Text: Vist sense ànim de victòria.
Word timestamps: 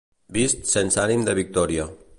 Vist 0.37 0.71
sense 0.71 1.03
ànim 1.03 1.29
de 1.29 1.39
victòria. 1.43 1.87